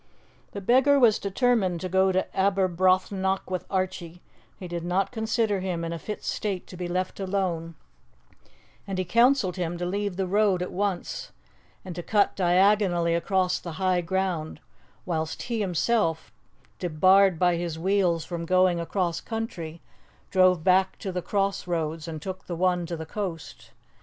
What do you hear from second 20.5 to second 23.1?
back to the cross roads, and took the one to the